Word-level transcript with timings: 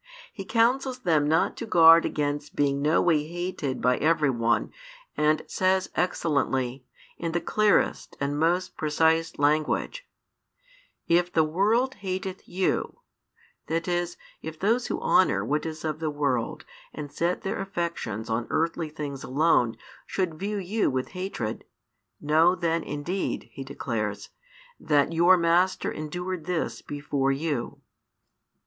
He 0.33 0.45
counsels 0.45 1.01
them 1.01 1.27
not 1.27 1.55
to 1.57 1.67
guard 1.67 2.05
against 2.05 2.55
being 2.55 2.81
noway 2.81 3.27
hated 3.29 3.81
by 3.83 3.97
every 3.99 4.31
one, 4.31 4.73
and 5.15 5.43
says 5.45 5.91
excellently, 5.95 6.87
in 7.19 7.33
the 7.33 7.39
clearest 7.39 8.17
and 8.19 8.39
most 8.39 8.75
precise 8.77 9.37
language, 9.37 10.07
If 11.07 11.31
the 11.31 11.43
world 11.43 11.93
hateth 12.01 12.49
you, 12.49 13.01
that 13.67 13.87
is, 13.87 14.17
if 14.41 14.59
those 14.59 14.87
who 14.87 14.99
honour 14.99 15.45
what 15.45 15.67
is 15.67 15.85
of 15.85 15.99
the 15.99 16.09
world 16.09 16.65
and 16.91 17.11
set 17.11 17.43
their 17.43 17.61
affections 17.61 18.27
on 18.27 18.47
earthly 18.49 18.89
things 18.89 19.23
alone 19.23 19.77
should 20.07 20.39
view 20.39 20.57
you 20.57 20.89
with 20.89 21.09
hatred, 21.09 21.63
know 22.19 22.55
then 22.55 22.81
indeed, 22.81 23.49
He 23.51 23.63
declares, 23.63 24.29
that 24.79 25.13
your 25.13 25.37
Master 25.37 25.91
endured 25.91 26.45
this 26.45 26.81
before 26.81 27.31
you. 27.31 27.81